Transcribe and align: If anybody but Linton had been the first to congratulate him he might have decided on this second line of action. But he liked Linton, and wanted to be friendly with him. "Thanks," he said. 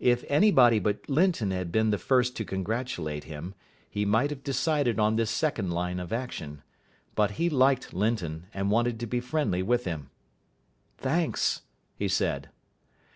If 0.00 0.24
anybody 0.28 0.80
but 0.80 1.08
Linton 1.08 1.52
had 1.52 1.70
been 1.70 1.90
the 1.90 1.96
first 1.98 2.34
to 2.34 2.44
congratulate 2.44 3.22
him 3.22 3.54
he 3.88 4.04
might 4.04 4.30
have 4.30 4.42
decided 4.42 4.98
on 4.98 5.14
this 5.14 5.30
second 5.30 5.70
line 5.70 6.00
of 6.00 6.12
action. 6.12 6.62
But 7.14 7.32
he 7.38 7.48
liked 7.48 7.94
Linton, 7.94 8.46
and 8.52 8.72
wanted 8.72 8.98
to 8.98 9.06
be 9.06 9.20
friendly 9.20 9.62
with 9.62 9.84
him. 9.84 10.10
"Thanks," 10.98 11.62
he 11.94 12.08
said. 12.08 12.48